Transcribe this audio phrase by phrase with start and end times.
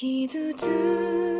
[0.00, 1.39] 傷つ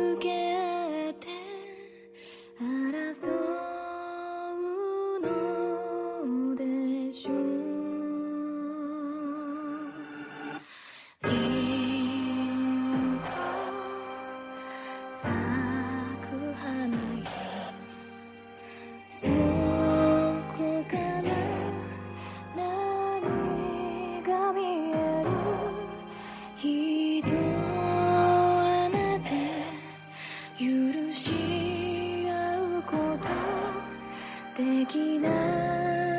[34.85, 36.10] きな